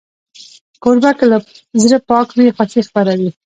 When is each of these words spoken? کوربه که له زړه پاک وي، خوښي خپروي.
کوربه 0.83 1.11
که 1.17 1.25
له 1.31 1.37
زړه 1.81 1.97
پاک 2.09 2.27
وي، 2.37 2.47
خوښي 2.55 2.81
خپروي. 2.87 3.29